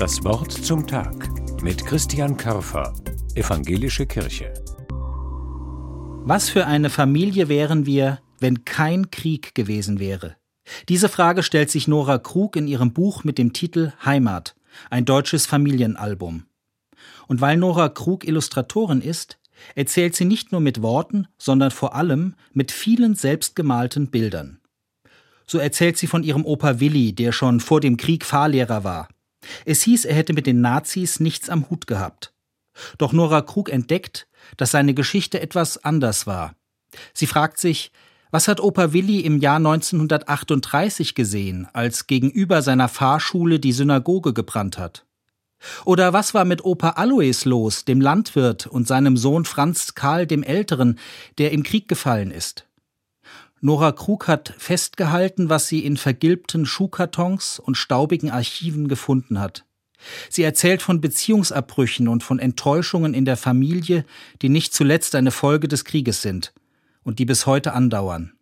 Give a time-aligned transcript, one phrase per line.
[0.00, 1.28] Das Wort zum Tag
[1.62, 2.94] mit Christian Körfer,
[3.34, 4.54] Evangelische Kirche.
[6.24, 10.36] Was für eine Familie wären wir, wenn kein Krieg gewesen wäre?
[10.88, 14.56] Diese Frage stellt sich Nora Krug in ihrem Buch mit dem Titel Heimat,
[14.88, 16.44] ein deutsches Familienalbum.
[17.28, 19.38] Und weil Nora Krug Illustratorin ist,
[19.74, 24.59] erzählt sie nicht nur mit Worten, sondern vor allem mit vielen selbstgemalten Bildern.
[25.50, 29.08] So erzählt sie von ihrem Opa Willi, der schon vor dem Krieg Fahrlehrer war.
[29.64, 32.32] Es hieß, er hätte mit den Nazis nichts am Hut gehabt.
[32.98, 36.54] Doch Nora Krug entdeckt, dass seine Geschichte etwas anders war.
[37.14, 37.90] Sie fragt sich,
[38.30, 44.78] was hat Opa Willi im Jahr 1938 gesehen, als gegenüber seiner Fahrschule die Synagoge gebrannt
[44.78, 45.04] hat?
[45.84, 50.44] Oder was war mit Opa Alois los, dem Landwirt, und seinem Sohn Franz Karl dem
[50.44, 51.00] Älteren,
[51.38, 52.69] der im Krieg gefallen ist?
[53.60, 59.64] Nora Krug hat festgehalten, was sie in vergilbten Schuhkartons und staubigen Archiven gefunden hat.
[60.30, 64.06] Sie erzählt von Beziehungsabbrüchen und von Enttäuschungen in der Familie,
[64.40, 66.54] die nicht zuletzt eine Folge des Krieges sind
[67.02, 68.32] und die bis heute andauern.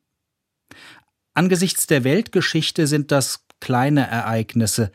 [1.35, 4.93] Angesichts der Weltgeschichte sind das kleine Ereignisse,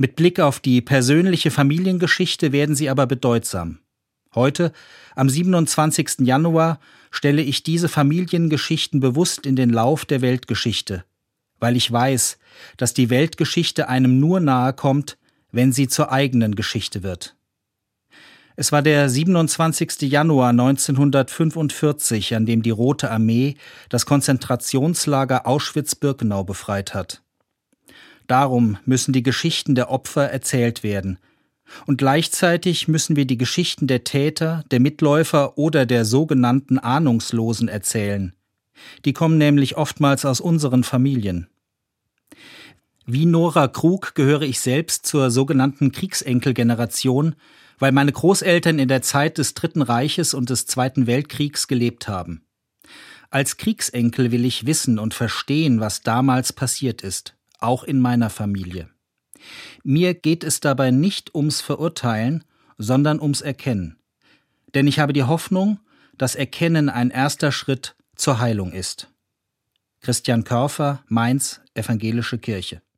[0.00, 3.80] mit Blick auf die persönliche Familiengeschichte werden sie aber bedeutsam.
[4.34, 4.72] Heute,
[5.16, 6.20] am 27.
[6.20, 6.78] Januar,
[7.10, 11.04] stelle ich diese Familiengeschichten bewusst in den Lauf der Weltgeschichte,
[11.58, 12.38] weil ich weiß,
[12.76, 15.18] dass die Weltgeschichte einem nur nahe kommt,
[15.50, 17.34] wenn sie zur eigenen Geschichte wird.
[18.54, 20.02] Es war der 27.
[20.02, 23.56] Januar 1945, an dem die Rote Armee
[23.88, 27.22] das Konzentrationslager Auschwitz-Birkenau befreit hat.
[28.28, 31.18] Darum müssen die Geschichten der Opfer erzählt werden.
[31.86, 38.34] Und gleichzeitig müssen wir die Geschichten der Täter, der Mitläufer oder der sogenannten Ahnungslosen erzählen.
[39.04, 41.48] Die kommen nämlich oftmals aus unseren Familien.
[43.06, 47.34] Wie Nora Krug gehöre ich selbst zur sogenannten Kriegsenkelgeneration,
[47.78, 52.42] weil meine Großeltern in der Zeit des Dritten Reiches und des Zweiten Weltkriegs gelebt haben.
[53.30, 58.88] Als Kriegsenkel will ich wissen und verstehen, was damals passiert ist auch in meiner Familie.
[59.82, 62.44] Mir geht es dabei nicht ums Verurteilen,
[62.78, 63.98] sondern ums Erkennen.
[64.74, 65.80] Denn ich habe die Hoffnung,
[66.16, 69.08] dass Erkennen ein erster Schritt zur Heilung ist.
[70.00, 72.82] Christian Körfer, Mainz, Evangelische Kirche.